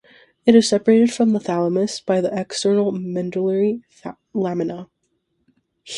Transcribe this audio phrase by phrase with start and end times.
[0.47, 3.83] It is separated from the thalamus by the external medullary
[4.33, 4.89] lamina.